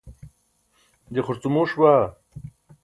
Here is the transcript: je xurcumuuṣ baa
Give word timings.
je 1.13 1.21
xurcumuuṣ 1.25 1.73
baa 1.81 2.03